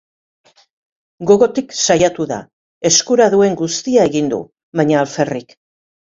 [1.31, 2.39] Gogotik saiatu da,
[2.91, 4.43] eskura duen guztia egin du,
[4.83, 5.57] baina alferrik.